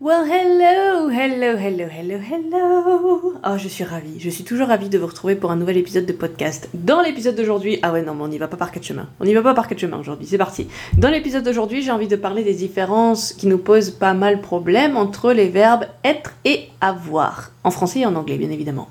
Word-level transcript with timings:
Well, 0.00 0.26
hello, 0.26 1.08
hello, 1.08 1.56
hello, 1.56 1.86
hello, 1.88 2.18
hello. 2.18 3.34
Oh, 3.44 3.56
je 3.56 3.68
suis 3.68 3.84
ravie. 3.84 4.18
Je 4.18 4.28
suis 4.28 4.42
toujours 4.42 4.66
ravie 4.66 4.88
de 4.88 4.98
vous 4.98 5.06
retrouver 5.06 5.36
pour 5.36 5.52
un 5.52 5.56
nouvel 5.56 5.76
épisode 5.76 6.04
de 6.04 6.12
podcast. 6.12 6.68
Dans 6.74 7.00
l'épisode 7.00 7.36
d'aujourd'hui, 7.36 7.78
ah 7.82 7.92
ouais, 7.92 8.02
non, 8.02 8.12
mais 8.12 8.24
on 8.24 8.28
n'y 8.28 8.38
va 8.38 8.48
pas 8.48 8.56
par 8.56 8.72
quatre 8.72 8.82
chemins. 8.82 9.08
On 9.20 9.24
n'y 9.24 9.32
va 9.34 9.42
pas 9.42 9.54
par 9.54 9.68
quatre 9.68 9.78
chemins 9.78 9.98
aujourd'hui. 9.98 10.26
C'est 10.26 10.36
parti. 10.36 10.66
Dans 10.98 11.10
l'épisode 11.10 11.44
d'aujourd'hui, 11.44 11.80
j'ai 11.80 11.92
envie 11.92 12.08
de 12.08 12.16
parler 12.16 12.42
des 12.42 12.54
différences 12.54 13.32
qui 13.32 13.46
nous 13.46 13.56
posent 13.56 13.92
pas 13.92 14.14
mal 14.14 14.40
problème 14.40 14.96
entre 14.96 15.32
les 15.32 15.48
verbes 15.48 15.86
être 16.02 16.32
et 16.44 16.70
avoir. 16.84 17.50
En 17.64 17.70
français 17.70 18.00
et 18.00 18.06
en 18.06 18.14
anglais, 18.14 18.36
bien 18.36 18.50
évidemment. 18.50 18.88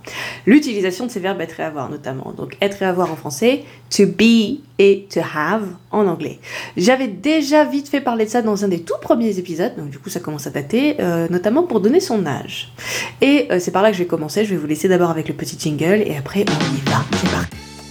L'utilisation 0.47 1.05
de 1.05 1.11
ces 1.11 1.19
verbes 1.19 1.39
être 1.41 1.59
et 1.59 1.63
avoir, 1.63 1.89
notamment. 1.89 2.33
Donc, 2.35 2.57
être 2.59 2.81
et 2.81 2.85
avoir 2.85 3.11
en 3.11 3.15
français, 3.15 3.63
to 3.95 4.07
be 4.07 4.61
et 4.79 5.07
to 5.13 5.19
have 5.19 5.67
en 5.91 6.07
anglais. 6.07 6.39
J'avais 6.75 7.07
déjà 7.07 7.65
vite 7.65 7.87
fait 7.87 8.01
parler 8.01 8.25
de 8.25 8.31
ça 8.31 8.41
dans 8.41 8.65
un 8.65 8.67
des 8.67 8.81
tout 8.81 8.97
premiers 8.99 9.37
épisodes, 9.37 9.73
donc 9.77 9.89
du 9.89 9.99
coup, 9.99 10.09
ça 10.09 10.19
commence 10.19 10.47
à 10.47 10.49
dater, 10.49 10.97
euh, 10.99 11.27
notamment 11.29 11.63
pour 11.63 11.81
donner 11.81 11.99
son 11.99 12.25
âge. 12.25 12.73
Et 13.21 13.47
euh, 13.51 13.59
c'est 13.59 13.71
par 13.71 13.83
là 13.83 13.91
que 13.91 13.97
je 13.97 14.01
vais 14.01 14.07
commencer. 14.07 14.43
Je 14.43 14.49
vais 14.49 14.57
vous 14.57 14.67
laisser 14.67 14.87
d'abord 14.87 15.11
avec 15.11 15.27
le 15.27 15.35
petit 15.35 15.57
jingle 15.59 16.01
et 16.05 16.17
après, 16.17 16.45
on 16.47 16.75
y 16.75 16.89
va. 16.89 17.03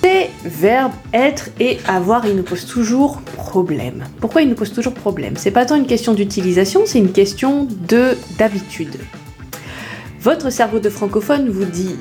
Ces 0.03 0.31
verbes 0.45 0.93
être 1.15 1.51
et 1.61 1.79
avoir, 1.87 2.27
ils 2.27 2.35
nous 2.35 2.43
posent 2.43 2.67
toujours 2.67 3.21
problème. 3.21 4.05
Pourquoi 4.21 4.43
ils 4.43 4.49
nous 4.49 4.57
posent 4.57 4.73
toujours 4.73 4.95
problème? 4.95 5.35
C'est 5.37 5.53
pas 5.53 5.65
tant 5.65 5.77
une 5.77 5.87
question 5.87 6.13
d'utilisation, 6.13 6.83
c'est 6.87 6.99
une 6.99 7.13
question 7.13 7.69
de 7.89 8.17
d'habitude. 8.37 8.99
Votre 10.23 10.51
cerveau 10.51 10.79
de 10.79 10.89
francophone 10.89 11.49
vous 11.49 11.65
dit 11.65 11.97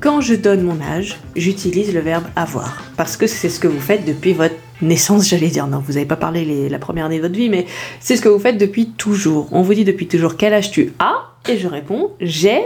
quand 0.00 0.20
je 0.20 0.34
donne 0.34 0.62
mon 0.62 0.80
âge, 0.80 1.20
j'utilise 1.36 1.94
le 1.94 2.00
verbe 2.00 2.24
avoir. 2.34 2.82
Parce 2.96 3.16
que 3.16 3.28
c'est 3.28 3.48
ce 3.48 3.60
que 3.60 3.68
vous 3.68 3.78
faites 3.78 4.04
depuis 4.04 4.32
votre 4.32 4.56
naissance, 4.80 5.28
j'allais 5.28 5.46
dire. 5.46 5.68
Non, 5.68 5.78
vous 5.78 5.92
n'avez 5.92 6.04
pas 6.04 6.16
parlé 6.16 6.68
la 6.68 6.78
première 6.80 7.04
année 7.04 7.18
de 7.18 7.22
votre 7.22 7.36
vie, 7.36 7.48
mais 7.48 7.66
c'est 8.00 8.16
ce 8.16 8.20
que 8.20 8.28
vous 8.28 8.40
faites 8.40 8.58
depuis 8.58 8.88
toujours. 8.88 9.46
On 9.52 9.62
vous 9.62 9.74
dit 9.74 9.84
depuis 9.84 10.08
toujours 10.08 10.36
quel 10.36 10.54
âge 10.54 10.72
tu 10.72 10.92
as, 10.98 11.30
et 11.48 11.56
je 11.56 11.68
réponds 11.68 12.10
j'ai 12.20 12.62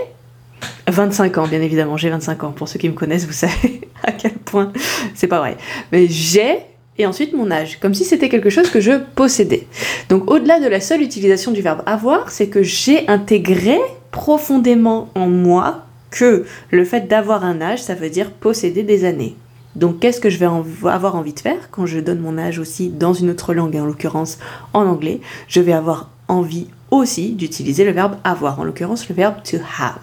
25 0.88 1.36
ans, 1.36 1.46
bien 1.46 1.60
évidemment, 1.60 1.98
j'ai 1.98 2.08
25 2.08 2.44
ans. 2.44 2.52
Pour 2.52 2.66
ceux 2.66 2.78
qui 2.78 2.88
me 2.88 2.94
connaissent, 2.94 3.26
vous 3.26 3.34
savez 3.34 3.82
à 4.02 4.12
quel 4.12 4.32
point 4.32 4.72
c'est 5.14 5.26
pas 5.26 5.40
vrai. 5.40 5.58
Mais 5.92 6.06
j'ai 6.08 6.60
et 6.96 7.04
ensuite 7.04 7.34
mon 7.34 7.50
âge, 7.50 7.78
comme 7.80 7.92
si 7.92 8.04
c'était 8.06 8.30
quelque 8.30 8.48
chose 8.48 8.70
que 8.70 8.80
je 8.80 8.92
possédais. 9.14 9.66
Donc 10.08 10.30
au-delà 10.30 10.58
de 10.58 10.68
la 10.68 10.80
seule 10.80 11.02
utilisation 11.02 11.52
du 11.52 11.60
verbe 11.60 11.82
avoir, 11.84 12.30
c'est 12.30 12.48
que 12.48 12.62
j'ai 12.62 13.06
intégré 13.08 13.78
profondément 14.16 15.10
en 15.14 15.28
moi 15.28 15.84
que 16.10 16.46
le 16.70 16.84
fait 16.86 17.02
d'avoir 17.02 17.44
un 17.44 17.60
âge, 17.60 17.82
ça 17.82 17.94
veut 17.94 18.08
dire 18.08 18.30
posséder 18.30 18.82
des 18.82 19.04
années. 19.04 19.36
Donc 19.74 20.00
qu'est-ce 20.00 20.20
que 20.20 20.30
je 20.30 20.38
vais 20.38 20.48
avoir 20.90 21.16
envie 21.16 21.34
de 21.34 21.40
faire 21.40 21.68
quand 21.70 21.84
je 21.84 22.00
donne 22.00 22.20
mon 22.20 22.38
âge 22.38 22.58
aussi 22.58 22.88
dans 22.88 23.12
une 23.12 23.28
autre 23.28 23.52
langue, 23.52 23.76
en 23.76 23.84
l'occurrence 23.84 24.38
en 24.72 24.86
anglais? 24.86 25.20
Je 25.48 25.60
vais 25.60 25.74
avoir 25.74 26.08
envie 26.28 26.68
aussi 26.90 27.32
d'utiliser 27.32 27.84
le 27.84 27.90
verbe 27.90 28.16
avoir, 28.24 28.58
en 28.58 28.64
l'occurrence 28.64 29.06
le 29.10 29.14
verbe 29.14 29.42
to 29.42 29.58
have. 29.78 30.00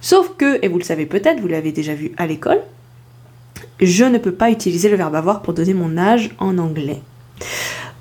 Sauf 0.00 0.32
que, 0.36 0.58
et 0.64 0.66
vous 0.66 0.78
le 0.78 0.84
savez 0.84 1.06
peut-être, 1.06 1.40
vous 1.40 1.46
l'avez 1.46 1.70
déjà 1.70 1.94
vu 1.94 2.10
à 2.16 2.26
l'école, 2.26 2.62
je 3.80 4.04
ne 4.04 4.18
peux 4.18 4.32
pas 4.32 4.50
utiliser 4.50 4.88
le 4.88 4.96
verbe 4.96 5.14
avoir 5.14 5.40
pour 5.40 5.54
donner 5.54 5.72
mon 5.72 5.96
âge 5.96 6.30
en 6.40 6.58
anglais. 6.58 7.00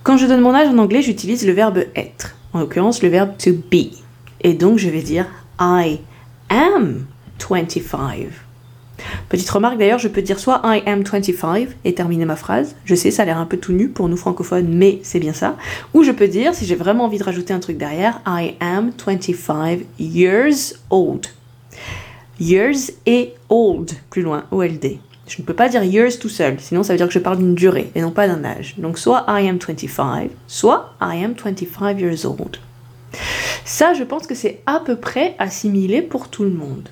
Quand 0.02 0.18
je 0.18 0.26
donne 0.26 0.42
mon 0.42 0.56
âge 0.56 0.70
en 0.70 0.80
anglais, 0.80 1.04
j'utilise 1.04 1.46
le 1.46 1.54
verbe 1.54 1.84
être, 1.96 2.36
en 2.54 2.62
l'occurrence 2.62 3.04
le 3.04 3.10
verbe 3.10 3.38
to 3.38 3.52
be. 3.52 3.94
Et 4.44 4.56
donc 4.56 4.80
je 4.80 4.90
vais 4.90 5.04
dire 5.04 5.28
I 5.64 6.00
am 6.50 7.06
25. 7.38 8.30
Petite 9.30 9.50
remarque 9.52 9.78
d'ailleurs, 9.78 10.00
je 10.00 10.08
peux 10.08 10.24
dire 10.24 10.40
soit 10.40 10.60
I 10.64 10.82
am 10.88 11.04
25 11.04 11.76
et 11.86 11.94
terminer 11.94 12.26
ma 12.26 12.36
phrase. 12.36 12.76
Je 12.84 12.96
sais, 12.96 13.12
ça 13.12 13.22
a 13.22 13.26
l'air 13.26 13.38
un 13.38 13.46
peu 13.46 13.58
tout 13.58 13.72
nu 13.72 13.88
pour 13.88 14.10
nous 14.10 14.18
francophones, 14.18 14.68
mais 14.68 15.00
c'est 15.04 15.20
bien 15.20 15.34
ça. 15.34 15.56
Ou 15.94 16.04
je 16.04 16.10
peux 16.10 16.28
dire, 16.28 16.56
si 16.56 16.66
j'ai 16.66 16.74
vraiment 16.76 17.06
envie 17.06 17.20
de 17.20 17.24
rajouter 17.24 17.54
un 17.54 17.60
truc 17.60 17.78
derrière, 17.78 18.22
I 18.26 18.56
am 18.60 18.92
25 18.98 19.86
years 20.00 20.74
old. 20.90 21.28
Years 22.40 22.92
et 23.06 23.36
old, 23.50 23.92
plus 24.10 24.24
loin, 24.24 24.46
OLD. 24.50 24.98
Je 25.28 25.42
ne 25.42 25.46
peux 25.46 25.54
pas 25.54 25.70
dire 25.70 25.84
years 25.84 26.18
tout 26.20 26.28
seul, 26.28 26.60
sinon 26.60 26.82
ça 26.82 26.94
veut 26.94 26.98
dire 26.98 27.08
que 27.08 27.14
je 27.14 27.20
parle 27.20 27.38
d'une 27.38 27.54
durée 27.54 27.92
et 27.94 28.02
non 28.02 28.10
pas 28.10 28.28
d'un 28.28 28.44
âge. 28.44 28.74
Donc 28.80 28.98
soit 28.98 29.26
I 29.28 29.48
am 29.48 29.60
25, 29.60 30.32
soit 30.48 30.96
I 31.00 31.24
am 31.24 31.36
25 31.36 32.00
years 32.00 32.26
old. 32.26 32.58
Ça, 33.66 33.94
je 33.94 34.04
pense 34.04 34.28
que 34.28 34.36
c'est 34.36 34.62
à 34.66 34.82
peu 34.86 34.96
près 34.96 35.36
assimilé 35.40 36.02
pour 36.02 36.30
tout 36.30 36.44
le 36.44 36.52
monde 36.52 36.90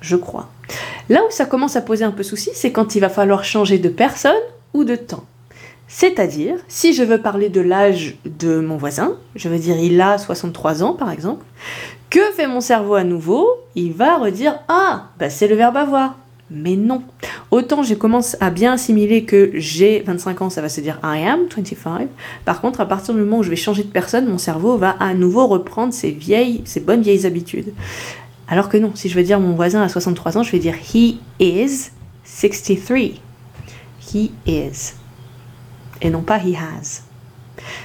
je 0.00 0.16
crois. 0.16 0.48
Là 1.08 1.20
où 1.26 1.30
ça 1.30 1.46
commence 1.46 1.76
à 1.76 1.82
poser 1.82 2.04
un 2.04 2.10
peu 2.10 2.22
souci, 2.22 2.50
c'est 2.54 2.72
quand 2.72 2.94
il 2.94 3.00
va 3.00 3.08
falloir 3.08 3.44
changer 3.44 3.78
de 3.78 3.88
personne 3.88 4.32
ou 4.72 4.84
de 4.84 4.96
temps. 4.96 5.24
C'est-à-dire, 5.88 6.56
si 6.68 6.94
je 6.94 7.02
veux 7.02 7.20
parler 7.20 7.48
de 7.48 7.60
l'âge 7.60 8.16
de 8.24 8.60
mon 8.60 8.76
voisin, 8.76 9.16
je 9.34 9.48
veux 9.48 9.58
dire 9.58 9.76
il 9.76 10.00
a 10.00 10.18
63 10.18 10.84
ans 10.84 10.92
par 10.94 11.10
exemple, 11.10 11.44
que 12.10 12.20
fait 12.36 12.46
mon 12.46 12.60
cerveau 12.60 12.94
à 12.94 13.04
nouveau? 13.04 13.48
Il 13.74 13.92
va 13.92 14.18
redire 14.18 14.60
Ah, 14.68 15.08
bah 15.18 15.30
c'est 15.30 15.48
le 15.48 15.56
verbe 15.56 15.76
avoir. 15.76 16.16
Mais 16.50 16.76
non. 16.76 17.02
Autant 17.50 17.82
je 17.82 17.94
commence 17.94 18.36
à 18.40 18.50
bien 18.50 18.72
assimiler 18.72 19.24
que 19.24 19.52
j'ai 19.54 20.00
25 20.00 20.42
ans, 20.42 20.50
ça 20.50 20.60
va 20.60 20.68
se 20.68 20.80
dire 20.80 20.98
I 21.04 21.24
am 21.24 21.40
25. 21.54 22.08
Par 22.44 22.60
contre, 22.60 22.80
à 22.80 22.86
partir 22.86 23.14
du 23.14 23.20
moment 23.20 23.38
où 23.38 23.42
je 23.42 23.50
vais 23.50 23.56
changer 23.56 23.84
de 23.84 23.88
personne, 23.88 24.28
mon 24.28 24.38
cerveau 24.38 24.76
va 24.76 24.90
à 24.98 25.14
nouveau 25.14 25.46
reprendre 25.46 25.92
ses 25.92 26.10
vieilles, 26.10 26.62
ses 26.64 26.80
bonnes 26.80 27.02
vieilles 27.02 27.26
habitudes. 27.26 27.72
Alors 28.48 28.68
que 28.68 28.76
non, 28.76 28.92
si 28.94 29.08
je 29.08 29.14
veux 29.14 29.22
dire 29.22 29.38
mon 29.38 29.54
voisin 29.54 29.80
a 29.82 29.88
63 29.88 30.38
ans, 30.38 30.42
je 30.42 30.50
vais 30.50 30.58
dire 30.58 30.74
he 30.74 31.18
is 31.38 31.90
63. 32.24 32.98
He 34.12 34.30
is. 34.46 34.94
Et 36.02 36.10
non 36.10 36.22
pas 36.22 36.38
he 36.38 36.56
has. 36.56 37.02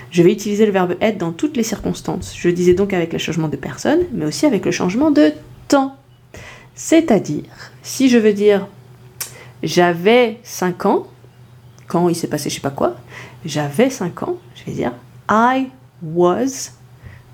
Je 0.10 0.24
vais 0.24 0.32
utiliser 0.32 0.66
le 0.66 0.72
verbe 0.72 0.96
être 1.02 1.18
dans 1.18 1.32
toutes 1.32 1.58
les 1.58 1.64
circonstances. 1.64 2.34
Je 2.38 2.50
disais 2.50 2.74
donc 2.74 2.94
avec 2.94 3.14
le 3.14 3.20
changement 3.20 3.50
de 3.50 3.58
personne, 3.58 4.00
mais 4.14 4.26
aussi 4.26 4.46
avec 4.46 4.66
le 4.66 4.72
changement 4.72 5.12
de 5.12 5.34
temps. 5.68 5.98
C'est-à-dire, 6.76 7.72
si 7.82 8.10
je 8.10 8.18
veux 8.18 8.34
dire 8.34 8.68
j'avais 9.64 10.40
5 10.44 10.86
ans, 10.86 11.08
quand 11.88 12.10
il 12.10 12.16
s'est 12.16 12.28
passé 12.28 12.50
je 12.50 12.56
sais 12.56 12.62
pas 12.62 12.70
quoi, 12.70 12.96
j'avais 13.46 13.90
5 13.90 14.24
ans, 14.24 14.38
je 14.56 14.66
vais 14.66 14.74
dire 14.74 14.92
I 15.30 15.70
was 16.04 16.72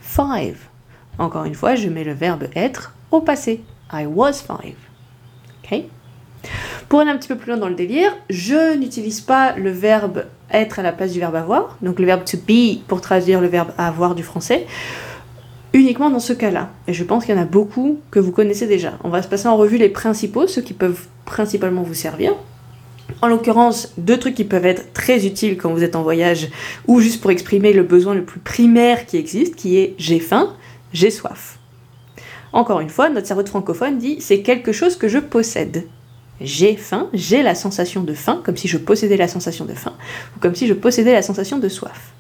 5. 0.01 0.55
Encore 1.17 1.45
une 1.45 1.55
fois, 1.55 1.75
je 1.75 1.89
mets 1.89 2.03
le 2.03 2.13
verbe 2.13 2.47
être 2.55 2.93
au 3.11 3.21
passé. 3.21 3.63
I 3.91 4.05
was 4.05 4.33
five. 4.33 4.75
Ok? 5.63 5.83
Pour 6.89 6.99
aller 6.99 7.11
un 7.11 7.17
petit 7.17 7.27
peu 7.27 7.37
plus 7.37 7.51
loin 7.51 7.59
dans 7.59 7.69
le 7.69 7.75
délire, 7.75 8.11
je 8.29 8.75
n'utilise 8.75 9.21
pas 9.21 9.55
le 9.55 9.69
verbe 9.69 10.25
être 10.51 10.79
à 10.79 10.81
la 10.81 10.91
place 10.91 11.11
du 11.11 11.19
verbe 11.19 11.35
avoir, 11.35 11.77
donc 11.81 11.99
le 11.99 12.05
verbe 12.05 12.25
to 12.25 12.37
be 12.37 12.83
pour 12.87 13.01
traduire 13.01 13.39
le 13.39 13.47
verbe 13.47 13.71
avoir 13.77 14.15
du 14.15 14.23
français, 14.23 14.65
uniquement 15.73 16.09
dans 16.09 16.19
ce 16.19 16.33
cas-là. 16.33 16.69
Et 16.87 16.93
je 16.93 17.03
pense 17.03 17.25
qu'il 17.25 17.35
y 17.35 17.37
en 17.37 17.41
a 17.41 17.45
beaucoup 17.45 17.99
que 18.11 18.19
vous 18.19 18.31
connaissez 18.31 18.67
déjà. 18.67 18.93
On 19.03 19.09
va 19.09 19.21
se 19.21 19.27
passer 19.27 19.47
en 19.47 19.57
revue 19.57 19.77
les 19.77 19.89
principaux, 19.89 20.47
ceux 20.47 20.61
qui 20.61 20.73
peuvent 20.73 21.07
principalement 21.25 21.83
vous 21.83 21.93
servir. 21.93 22.33
En 23.21 23.27
l'occurrence, 23.27 23.93
deux 23.97 24.17
trucs 24.17 24.35
qui 24.35 24.45
peuvent 24.45 24.65
être 24.65 24.93
très 24.93 25.25
utiles 25.25 25.57
quand 25.57 25.73
vous 25.73 25.83
êtes 25.83 25.95
en 25.95 26.03
voyage 26.03 26.49
ou 26.87 26.99
juste 26.99 27.21
pour 27.21 27.31
exprimer 27.31 27.73
le 27.73 27.83
besoin 27.83 28.13
le 28.15 28.23
plus 28.23 28.39
primaire 28.39 29.05
qui 29.05 29.17
existe, 29.17 29.55
qui 29.55 29.77
est 29.77 29.95
j'ai 29.97 30.19
faim, 30.19 30.53
j'ai 30.93 31.11
soif. 31.11 31.59
Encore 32.53 32.79
une 32.79 32.89
fois, 32.89 33.09
notre 33.09 33.27
cerveau 33.27 33.43
de 33.43 33.49
francophone 33.49 33.97
dit 33.97 34.17
c'est 34.19 34.41
quelque 34.41 34.71
chose 34.71 34.95
que 34.95 35.07
je 35.07 35.19
possède. 35.19 35.85
J'ai 36.39 36.75
faim, 36.75 37.07
j'ai 37.13 37.43
la 37.43 37.53
sensation 37.53 38.01
de 38.01 38.13
faim, 38.13 38.41
comme 38.43 38.57
si 38.57 38.67
je 38.67 38.77
possédais 38.77 39.17
la 39.17 39.27
sensation 39.27 39.65
de 39.65 39.73
faim, 39.73 39.93
ou 40.35 40.39
comme 40.39 40.55
si 40.55 40.67
je 40.67 40.73
possédais 40.73 41.13
la 41.13 41.21
sensation 41.21 41.59
de 41.59 41.69
soif. 41.69 42.13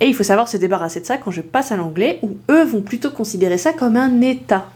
Et 0.00 0.06
il 0.06 0.14
faut 0.14 0.22
savoir 0.22 0.48
se 0.48 0.56
débarrasser 0.56 1.00
de 1.00 1.06
ça 1.06 1.18
quand 1.18 1.30
je 1.30 1.40
passe 1.40 1.72
à 1.72 1.76
l'anglais, 1.76 2.18
où 2.22 2.36
eux 2.50 2.64
vont 2.64 2.82
plutôt 2.82 3.10
considérer 3.10 3.58
ça 3.58 3.72
comme 3.72 3.96
un 3.96 4.20
état. 4.20 4.66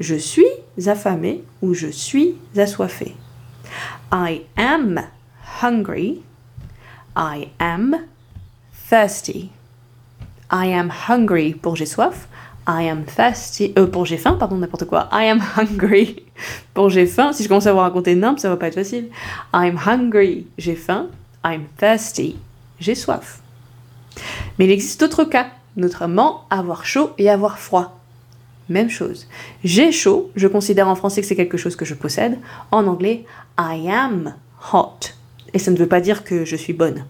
Je 0.00 0.14
suis 0.14 0.46
affamé 0.86 1.42
ou 1.62 1.74
je 1.74 1.88
suis 1.88 2.34
assoiffé. 2.56 3.14
I 4.12 4.42
am 4.56 5.00
hungry. 5.62 6.22
I 7.16 7.48
am 7.58 7.96
thirsty. 8.88 9.50
I 10.50 10.72
am 10.72 10.92
hungry 11.08 11.54
pour 11.54 11.76
j'ai 11.76 11.86
soif. 11.86 12.28
I 12.66 12.88
am 12.88 13.04
thirsty. 13.04 13.72
Euh, 13.76 13.86
pour 13.86 14.06
j'ai 14.06 14.16
faim, 14.16 14.36
pardon, 14.38 14.56
n'importe 14.56 14.86
quoi. 14.86 15.08
I 15.12 15.28
am 15.28 15.40
hungry. 15.56 16.24
pour 16.74 16.90
j'ai 16.90 17.06
faim. 17.06 17.32
Si 17.32 17.42
je 17.42 17.48
commence 17.48 17.66
à 17.66 17.72
vous 17.72 17.78
raconter 17.78 18.14
nimp, 18.14 18.38
ça 18.38 18.48
va 18.48 18.56
pas 18.56 18.68
être 18.68 18.74
facile. 18.74 19.10
I'm 19.52 19.78
hungry. 19.86 20.46
J'ai 20.58 20.74
faim. 20.74 21.08
I'm 21.44 21.64
thirsty. 21.78 22.36
J'ai 22.80 22.94
soif. 22.94 23.43
Mais 24.58 24.66
il 24.66 24.70
existe 24.70 25.00
d'autres 25.00 25.24
cas, 25.24 25.48
notamment 25.76 26.44
avoir 26.50 26.86
chaud 26.86 27.10
et 27.18 27.30
avoir 27.30 27.58
froid. 27.58 28.00
Même 28.68 28.88
chose. 28.88 29.26
J'ai 29.62 29.92
chaud, 29.92 30.30
je 30.36 30.48
considère 30.48 30.88
en 30.88 30.94
français 30.94 31.20
que 31.20 31.26
c'est 31.26 31.36
quelque 31.36 31.58
chose 31.58 31.76
que 31.76 31.84
je 31.84 31.94
possède. 31.94 32.38
En 32.70 32.86
anglais, 32.86 33.24
I 33.58 33.88
am 33.90 34.34
hot. 34.72 35.10
Et 35.52 35.58
ça 35.58 35.70
ne 35.70 35.76
veut 35.76 35.88
pas 35.88 36.00
dire 36.00 36.24
que 36.24 36.44
je 36.44 36.56
suis 36.56 36.72
bonne. 36.72 37.04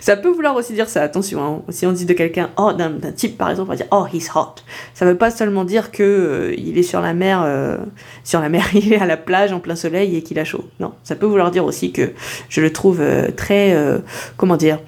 Ça 0.00 0.16
peut 0.16 0.28
vouloir 0.28 0.54
aussi 0.56 0.74
dire 0.74 0.88
ça, 0.88 1.02
attention. 1.02 1.42
Hein. 1.44 1.62
Si 1.70 1.86
on 1.86 1.92
dit 1.92 2.04
de 2.04 2.12
quelqu'un, 2.12 2.50
oh, 2.56 2.72
d'un 2.72 2.98
type 3.12 3.38
par 3.38 3.50
exemple, 3.50 3.70
on 3.70 3.72
va 3.72 3.76
dire, 3.76 3.86
oh, 3.90 4.06
he's 4.12 4.30
hot. 4.34 4.56
Ça 4.94 5.06
veut 5.06 5.16
pas 5.16 5.30
seulement 5.30 5.64
dire 5.64 5.90
que 5.90 6.02
euh, 6.02 6.54
il 6.56 6.76
est 6.78 6.82
sur 6.82 7.00
la 7.00 7.14
mer, 7.14 7.42
euh, 7.42 7.78
sur 8.24 8.40
la 8.40 8.48
mer, 8.48 8.64
il 8.74 8.92
est 8.92 9.00
à 9.00 9.06
la 9.06 9.16
plage 9.16 9.52
en 9.52 9.60
plein 9.60 9.76
soleil 9.76 10.16
et 10.16 10.22
qu'il 10.22 10.38
a 10.38 10.44
chaud. 10.44 10.64
Non, 10.80 10.92
ça 11.02 11.16
peut 11.16 11.26
vouloir 11.26 11.50
dire 11.50 11.64
aussi 11.64 11.92
que 11.92 12.12
je 12.48 12.60
le 12.60 12.72
trouve 12.72 13.00
euh, 13.00 13.30
très, 13.30 13.76
comment 14.36 14.56
dire, 14.56 14.80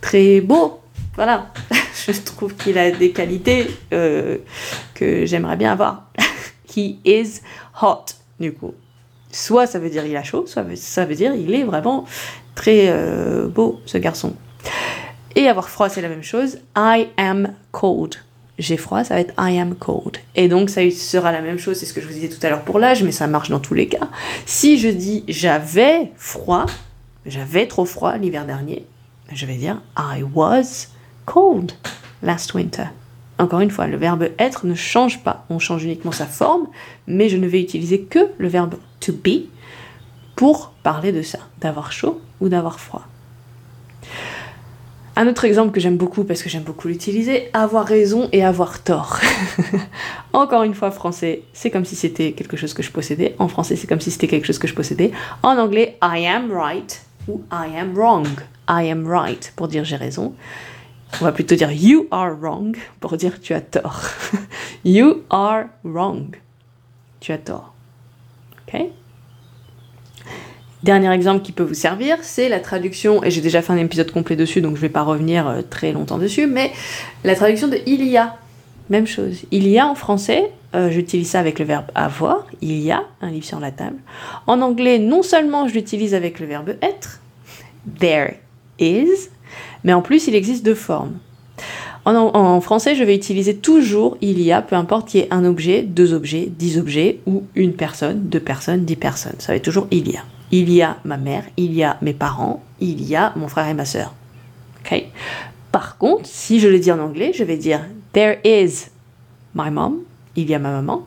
très 0.00 0.40
beau, 0.40 0.80
Voilà, 1.16 1.52
je 2.06 2.12
trouve 2.20 2.54
qu'il 2.54 2.78
a 2.78 2.90
des 2.90 3.10
qualités 3.10 3.68
que 3.90 5.26
j'aimerais 5.26 5.56
bien 5.56 5.72
avoir. 5.72 6.06
He 6.76 6.98
is 7.04 7.40
hot, 7.80 8.04
du 8.40 8.52
coup. 8.52 8.74
Soit 9.34 9.66
ça 9.66 9.80
veut 9.80 9.90
dire 9.90 10.06
il 10.06 10.16
a 10.16 10.22
chaud, 10.22 10.44
soit 10.46 10.64
ça 10.76 11.04
veut 11.04 11.16
dire 11.16 11.34
il 11.34 11.52
est 11.54 11.64
vraiment 11.64 12.04
très 12.54 12.86
euh, 12.88 13.48
beau, 13.48 13.80
ce 13.84 13.98
garçon. 13.98 14.34
Et 15.34 15.48
avoir 15.48 15.68
froid, 15.68 15.88
c'est 15.88 16.02
la 16.02 16.08
même 16.08 16.22
chose. 16.22 16.58
I 16.76 17.08
am 17.16 17.52
cold. 17.72 18.14
J'ai 18.60 18.76
froid, 18.76 19.02
ça 19.02 19.14
va 19.14 19.20
être 19.20 19.34
I 19.36 19.58
am 19.58 19.74
cold. 19.74 20.18
Et 20.36 20.46
donc 20.46 20.70
ça 20.70 20.88
sera 20.92 21.32
la 21.32 21.40
même 21.40 21.58
chose, 21.58 21.76
c'est 21.76 21.86
ce 21.86 21.92
que 21.92 22.00
je 22.00 22.06
vous 22.06 22.12
disais 22.12 22.28
tout 22.28 22.38
à 22.46 22.48
l'heure 22.48 22.62
pour 22.62 22.78
l'âge, 22.78 23.02
mais 23.02 23.10
ça 23.10 23.26
marche 23.26 23.50
dans 23.50 23.58
tous 23.58 23.74
les 23.74 23.88
cas. 23.88 24.08
Si 24.46 24.78
je 24.78 24.88
dis 24.88 25.24
j'avais 25.26 26.12
froid, 26.14 26.66
j'avais 27.26 27.66
trop 27.66 27.84
froid 27.84 28.16
l'hiver 28.16 28.46
dernier, 28.46 28.86
je 29.32 29.46
vais 29.46 29.56
dire 29.56 29.82
I 29.98 30.22
was 30.32 30.86
cold 31.26 31.72
last 32.22 32.54
winter. 32.54 32.84
Encore 33.38 33.60
une 33.60 33.70
fois, 33.70 33.86
le 33.86 33.96
verbe 33.96 34.28
être 34.38 34.66
ne 34.66 34.74
change 34.74 35.22
pas. 35.22 35.44
On 35.50 35.58
change 35.58 35.84
uniquement 35.84 36.12
sa 36.12 36.26
forme, 36.26 36.68
mais 37.06 37.28
je 37.28 37.36
ne 37.36 37.46
vais 37.46 37.60
utiliser 37.60 38.02
que 38.02 38.30
le 38.38 38.48
verbe 38.48 38.76
to 39.00 39.12
be 39.12 39.48
pour 40.36 40.72
parler 40.82 41.12
de 41.12 41.22
ça, 41.22 41.38
d'avoir 41.60 41.92
chaud 41.92 42.20
ou 42.40 42.48
d'avoir 42.48 42.78
froid. 42.78 43.06
Un 45.16 45.28
autre 45.28 45.44
exemple 45.44 45.70
que 45.70 45.78
j'aime 45.78 45.96
beaucoup 45.96 46.24
parce 46.24 46.42
que 46.42 46.48
j'aime 46.48 46.64
beaucoup 46.64 46.88
l'utiliser, 46.88 47.48
avoir 47.52 47.86
raison 47.86 48.28
et 48.32 48.44
avoir 48.44 48.82
tort. 48.82 49.20
Encore 50.32 50.64
une 50.64 50.74
fois, 50.74 50.90
français, 50.90 51.42
c'est 51.52 51.70
comme 51.70 51.84
si 51.84 51.94
c'était 51.94 52.32
quelque 52.32 52.56
chose 52.56 52.74
que 52.74 52.82
je 52.82 52.90
possédais. 52.90 53.36
En 53.38 53.46
français, 53.46 53.76
c'est 53.76 53.86
comme 53.86 54.00
si 54.00 54.10
c'était 54.10 54.26
quelque 54.26 54.46
chose 54.46 54.58
que 54.58 54.66
je 54.66 54.74
possédais. 54.74 55.12
En 55.44 55.56
anglais, 55.56 55.98
I 56.02 56.26
am 56.26 56.50
right 56.52 57.00
ou 57.28 57.42
I 57.52 57.78
am 57.78 57.94
wrong. 57.94 58.26
I 58.68 58.90
am 58.90 59.06
right 59.06 59.52
pour 59.54 59.68
dire 59.68 59.84
j'ai 59.84 59.96
raison. 59.96 60.34
On 61.20 61.24
va 61.24 61.32
plutôt 61.32 61.54
dire 61.54 61.70
you 61.70 62.06
are 62.10 62.36
wrong 62.40 62.76
pour 63.00 63.16
dire 63.16 63.40
tu 63.40 63.54
as 63.54 63.60
tort. 63.60 64.02
you 64.84 65.22
are 65.30 65.66
wrong. 65.84 66.36
Tu 67.20 67.32
as 67.32 67.38
tort. 67.38 67.74
Ok? 68.66 68.80
Dernier 70.84 71.14
exemple 71.14 71.42
qui 71.42 71.52
peut 71.52 71.62
vous 71.62 71.72
servir, 71.72 72.18
c'est 72.20 72.50
la 72.50 72.60
traduction, 72.60 73.24
et 73.24 73.30
j'ai 73.30 73.40
déjà 73.40 73.62
fait 73.62 73.72
un 73.72 73.78
épisode 73.78 74.10
complet 74.10 74.36
dessus, 74.36 74.60
donc 74.60 74.72
je 74.72 74.82
ne 74.82 74.86
vais 74.86 74.92
pas 74.92 75.00
revenir 75.00 75.48
euh, 75.48 75.62
très 75.62 75.92
longtemps 75.92 76.18
dessus, 76.18 76.46
mais 76.46 76.72
la 77.24 77.34
traduction 77.34 77.68
de 77.68 77.78
il 77.86 78.06
y 78.06 78.18
a. 78.18 78.36
Même 78.90 79.06
chose. 79.06 79.44
Il 79.50 79.66
y 79.66 79.78
a 79.78 79.86
en 79.86 79.94
français, 79.94 80.50
euh, 80.74 80.90
j'utilise 80.90 81.30
ça 81.30 81.40
avec 81.40 81.58
le 81.58 81.64
verbe 81.64 81.86
avoir, 81.94 82.46
il 82.60 82.78
y 82.80 82.90
a 82.90 83.04
un 83.22 83.30
livre 83.30 83.46
sur 83.46 83.60
la 83.60 83.70
table. 83.70 83.96
En 84.46 84.60
anglais, 84.60 84.98
non 84.98 85.22
seulement 85.22 85.66
je 85.68 85.72
l'utilise 85.72 86.14
avec 86.14 86.38
le 86.38 86.44
verbe 86.44 86.74
être, 86.82 87.22
there 87.98 88.34
is, 88.78 89.30
mais 89.84 89.92
en 89.92 90.02
plus 90.02 90.26
il 90.26 90.34
existe 90.34 90.64
deux 90.64 90.74
formes. 90.74 91.18
En, 92.06 92.60
français, 92.60 92.94
je 92.94 93.02
vais 93.02 93.14
utiliser 93.14 93.56
toujours 93.56 94.18
il 94.20 94.38
y 94.42 94.52
a, 94.52 94.60
peu 94.60 94.76
importe 94.76 95.08
qu'il 95.08 95.20
y 95.20 95.22
ait 95.22 95.32
un 95.32 95.44
objet, 95.46 95.80
deux 95.82 96.12
objets, 96.12 96.50
dix 96.50 96.78
objets, 96.78 97.20
ou 97.24 97.44
une 97.54 97.72
personne, 97.72 98.28
deux 98.28 98.40
personnes, 98.40 98.84
dix 98.84 98.96
personnes. 98.96 99.36
Ça 99.38 99.52
va 99.52 99.56
être 99.56 99.64
toujours 99.64 99.86
il 99.90 100.10
y 100.10 100.16
a 100.18 100.20
il 100.56 100.70
y 100.70 100.82
a 100.82 100.98
ma 101.04 101.16
mère, 101.16 101.44
il 101.56 101.74
y 101.74 101.82
a 101.82 101.98
mes 102.00 102.12
parents, 102.12 102.62
il 102.78 103.02
y 103.02 103.16
a 103.16 103.32
mon 103.34 103.48
frère 103.48 103.66
et 103.66 103.74
ma 103.74 103.84
sœur. 103.84 104.14
Ok? 104.80 105.04
Par 105.72 105.98
contre, 105.98 106.26
si 106.26 106.60
je 106.60 106.68
le 106.68 106.78
dis 106.78 106.92
en 106.92 107.00
anglais, 107.00 107.32
je 107.34 107.42
vais 107.42 107.56
dire 107.56 107.80
There 108.12 108.38
is 108.44 108.90
my 109.54 109.70
mom, 109.70 110.02
il 110.36 110.48
y 110.48 110.54
a 110.54 110.60
ma 110.60 110.70
maman, 110.70 111.06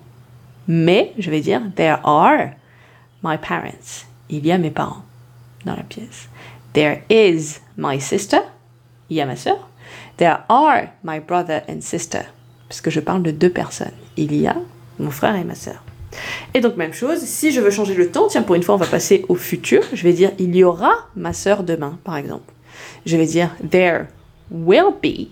mais 0.67 1.13
je 1.17 1.31
vais 1.31 1.39
dire 1.39 1.61
There 1.75 1.99
are 2.03 2.49
my 3.23 3.37
parents, 3.37 4.05
il 4.29 4.45
y 4.45 4.51
a 4.51 4.57
mes 4.57 4.69
parents 4.69 5.05
dans 5.63 5.75
la 5.77 5.83
pièce. 5.83 6.27
There 6.73 7.03
is 7.09 7.61
my 7.77 8.01
sister, 8.01 8.41
il 9.09 9.17
y 9.17 9.21
a 9.21 9.25
ma 9.25 9.35
sœur. 9.35 9.69
There 10.17 10.39
are 10.49 10.87
my 11.03 11.19
brother 11.19 11.61
and 11.69 11.81
sister, 11.81 12.23
parce 12.67 12.81
que 12.81 12.89
je 12.89 12.99
parle 12.99 13.23
de 13.23 13.31
deux 13.31 13.49
personnes. 13.49 13.93
Il 14.17 14.35
y 14.35 14.47
a 14.47 14.55
mon 14.99 15.11
frère 15.11 15.35
et 15.35 15.43
ma 15.43 15.55
sœur. 15.55 15.83
Et 16.53 16.61
donc 16.61 16.77
même 16.77 16.93
chose, 16.93 17.19
si 17.19 17.51
je 17.51 17.61
veux 17.61 17.69
changer 17.69 17.93
le 17.93 18.09
temps, 18.09 18.27
tiens 18.27 18.41
pour 18.41 18.55
une 18.55 18.63
fois 18.63 18.75
on 18.75 18.79
va 18.79 18.87
passer 18.87 19.25
au 19.29 19.35
futur, 19.35 19.83
je 19.93 20.03
vais 20.03 20.13
dire 20.13 20.31
il 20.39 20.55
y 20.55 20.63
aura 20.63 20.93
ma 21.15 21.33
sœur 21.33 21.63
demain 21.63 21.99
par 22.03 22.17
exemple. 22.17 22.53
Je 23.05 23.17
vais 23.17 23.25
dire 23.25 23.51
there 23.69 24.05
will 24.49 24.93
be 25.01 25.29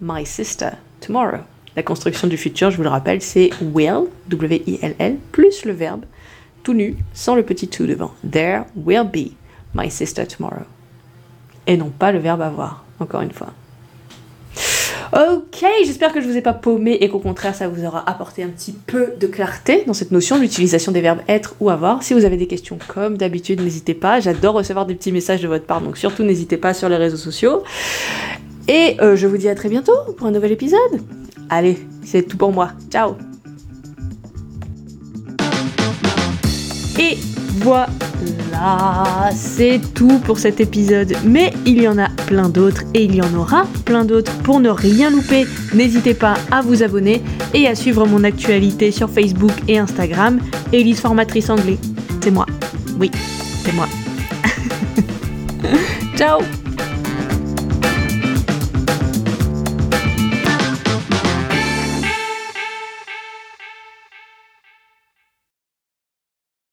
my 0.00 0.24
sister 0.24 0.70
tomorrow. 1.00 1.40
La 1.74 1.82
construction 1.82 2.26
du 2.26 2.38
futur, 2.38 2.70
je 2.70 2.78
vous 2.78 2.84
le 2.84 2.88
rappelle, 2.88 3.20
c'est 3.20 3.50
will, 3.60 4.04
W-I-L-L, 4.28 5.18
plus 5.30 5.64
le 5.66 5.72
verbe 5.72 6.06
tout 6.62 6.72
nu, 6.72 6.96
sans 7.12 7.34
le 7.34 7.44
petit 7.44 7.68
to 7.68 7.86
devant. 7.86 8.12
There 8.28 8.64
will 8.74 9.04
be 9.04 9.34
my 9.74 9.90
sister 9.90 10.26
tomorrow. 10.26 10.64
Et 11.66 11.76
non 11.76 11.90
pas 11.90 12.12
le 12.12 12.18
verbe 12.18 12.40
avoir, 12.40 12.85
encore 13.00 13.22
une 13.22 13.32
fois. 13.32 13.48
Ok, 15.12 15.64
j'espère 15.84 16.12
que 16.12 16.20
je 16.20 16.26
vous 16.26 16.36
ai 16.36 16.42
pas 16.42 16.52
paumé 16.52 16.98
et 17.00 17.08
qu'au 17.08 17.20
contraire 17.20 17.54
ça 17.54 17.68
vous 17.68 17.84
aura 17.84 18.08
apporté 18.10 18.42
un 18.42 18.48
petit 18.48 18.72
peu 18.72 19.14
de 19.18 19.26
clarté 19.26 19.84
dans 19.86 19.92
cette 19.92 20.10
notion 20.10 20.38
d'utilisation 20.38 20.90
des 20.90 21.00
verbes 21.00 21.20
être 21.28 21.54
ou 21.60 21.70
avoir. 21.70 22.02
Si 22.02 22.12
vous 22.12 22.24
avez 22.24 22.36
des 22.36 22.48
questions 22.48 22.78
comme 22.88 23.16
d'habitude, 23.16 23.60
n'hésitez 23.60 23.94
pas. 23.94 24.18
J'adore 24.20 24.54
recevoir 24.54 24.84
des 24.84 24.94
petits 24.94 25.12
messages 25.12 25.42
de 25.42 25.48
votre 25.48 25.64
part, 25.64 25.80
donc 25.80 25.96
surtout 25.96 26.24
n'hésitez 26.24 26.56
pas 26.56 26.74
sur 26.74 26.88
les 26.88 26.96
réseaux 26.96 27.16
sociaux. 27.16 27.62
Et 28.68 28.96
euh, 29.00 29.14
je 29.14 29.26
vous 29.26 29.36
dis 29.36 29.48
à 29.48 29.54
très 29.54 29.68
bientôt 29.68 29.94
pour 30.16 30.26
un 30.26 30.32
nouvel 30.32 30.52
épisode. 30.52 31.00
Allez, 31.48 31.78
c'est 32.04 32.24
tout 32.24 32.36
pour 32.36 32.52
moi. 32.52 32.72
Ciao 32.90 33.14
Et 36.98 37.16
voilà, 37.58 39.30
c'est 39.34 39.80
tout 39.94 40.18
pour 40.20 40.38
cet 40.38 40.60
épisode. 40.60 41.14
Mais 41.24 41.52
il 41.64 41.80
y 41.80 41.88
en 41.88 41.98
a 41.98 42.08
plein 42.26 42.48
d'autres 42.48 42.82
et 42.94 43.04
il 43.04 43.14
y 43.14 43.22
en 43.22 43.34
aura 43.34 43.64
plein 43.84 44.04
d'autres. 44.04 44.32
Pour 44.42 44.60
ne 44.60 44.70
rien 44.70 45.10
louper, 45.10 45.46
n'hésitez 45.74 46.14
pas 46.14 46.34
à 46.50 46.62
vous 46.62 46.82
abonner 46.82 47.22
et 47.54 47.66
à 47.66 47.74
suivre 47.74 48.06
mon 48.06 48.24
actualité 48.24 48.90
sur 48.90 49.10
Facebook 49.10 49.52
et 49.68 49.78
Instagram. 49.78 50.40
Elise 50.72 51.00
Formatrice 51.00 51.50
Anglais. 51.50 51.78
C'est 52.22 52.30
moi. 52.30 52.46
Oui, 52.98 53.10
c'est 53.64 53.72
moi. 53.72 53.86
Ciao 56.16 56.40